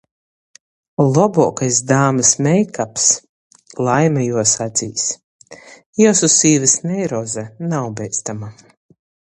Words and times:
Lobuokais 1.17 1.81
dāmys 1.91 2.31
meikaps- 2.47 3.05
laime 3.89 4.25
juos 4.31 4.55
acīs! 4.67 5.07
Jiusu 6.03 6.31
sīvys 6.41 6.79
neiroze 6.91 7.47
nav 7.75 7.91
beistama. 8.03 8.55